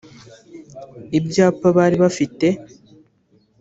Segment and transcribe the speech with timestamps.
[1.17, 2.47] Ibyapa bari bafite